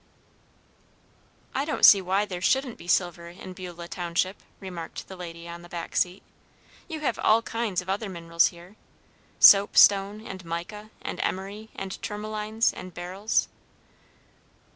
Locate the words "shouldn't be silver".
2.41-3.27